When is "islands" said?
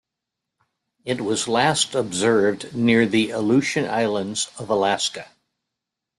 3.87-4.49